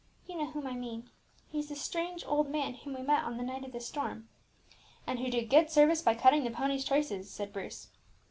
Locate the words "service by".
5.69-6.15